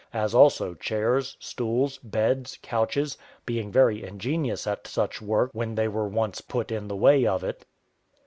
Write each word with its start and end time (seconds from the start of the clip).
as 0.15 0.33
also 0.33 0.73
chairs, 0.73 1.37
stools, 1.39 1.99
beds, 1.99 2.57
couches, 2.63 3.19
being 3.45 3.71
very 3.71 4.03
ingenious 4.03 4.65
at 4.65 4.87
such 4.87 5.21
work 5.21 5.51
when 5.53 5.75
they 5.75 5.87
were 5.87 6.07
once 6.07 6.41
put 6.41 6.71
in 6.71 6.87
the 6.87 6.95
way 6.95 7.23
of 7.27 7.43
it. 7.43 7.67